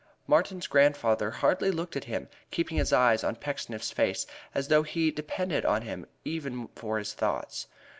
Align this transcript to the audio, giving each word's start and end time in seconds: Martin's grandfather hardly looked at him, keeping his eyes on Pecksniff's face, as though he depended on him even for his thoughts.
Martin's 0.25 0.65
grandfather 0.65 1.29
hardly 1.29 1.69
looked 1.69 1.95
at 1.95 2.05
him, 2.05 2.27
keeping 2.49 2.77
his 2.79 2.91
eyes 2.91 3.23
on 3.23 3.35
Pecksniff's 3.35 3.91
face, 3.91 4.25
as 4.55 4.67
though 4.67 4.81
he 4.81 5.11
depended 5.11 5.63
on 5.63 5.83
him 5.83 6.07
even 6.25 6.69
for 6.69 6.97
his 6.97 7.13
thoughts. 7.13 7.67